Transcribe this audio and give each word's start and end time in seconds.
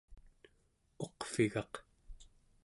uqvigaq 1.03 1.73